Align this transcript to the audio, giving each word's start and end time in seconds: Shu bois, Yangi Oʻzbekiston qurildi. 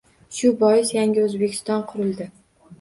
Shu 0.37 0.49
bois, 0.63 0.95
Yangi 0.95 1.23
Oʻzbekiston 1.27 1.87
qurildi. 1.95 2.33